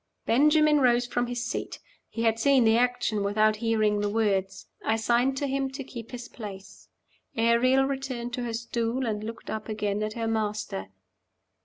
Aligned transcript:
Benjamin 0.25 0.79
rose 0.79 1.05
from 1.05 1.27
his 1.27 1.43
seat: 1.45 1.77
he 2.09 2.23
had 2.23 2.39
seen 2.39 2.63
the 2.63 2.75
action, 2.75 3.21
without 3.23 3.57
hearing 3.57 3.99
the 3.99 4.09
words. 4.09 4.65
I 4.83 4.95
signed 4.95 5.37
to 5.37 5.45
him 5.45 5.69
to 5.73 5.83
keep 5.83 6.09
his 6.09 6.27
place. 6.27 6.87
Ariel 7.37 7.85
returned 7.85 8.33
to 8.33 8.41
her 8.45 8.53
stool, 8.53 9.05
and 9.05 9.23
looked 9.23 9.51
up 9.51 9.69
again 9.69 10.01
at 10.01 10.13
her 10.13 10.27
master. 10.27 10.87